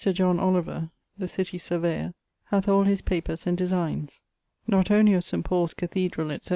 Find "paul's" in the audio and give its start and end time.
5.45-5.75